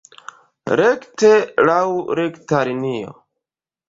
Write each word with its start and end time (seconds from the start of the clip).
Rekte, 0.79 1.29
laŭ 1.69 1.83
rekta 2.21 2.63
linio. 2.71 3.13